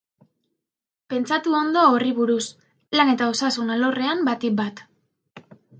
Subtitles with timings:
[1.13, 2.41] Pentsatu ondo horri buruz,
[3.01, 4.87] lan eta osasun alorrean batipat.